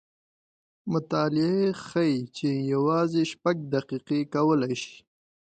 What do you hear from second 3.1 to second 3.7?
شپږ